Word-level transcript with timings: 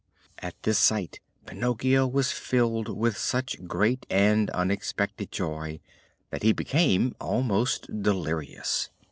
At 0.39 0.55
this 0.63 0.79
sight 0.79 1.19
Pinocchio 1.45 2.07
was 2.07 2.31
filled 2.31 2.89
with 2.89 3.15
such 3.17 3.63
great 3.67 4.07
and 4.09 4.49
unexpected 4.49 5.31
joy 5.31 5.79
that 6.31 6.41
he 6.41 6.53
became 6.53 7.15
almost 7.21 8.01
delirious. 8.01 8.89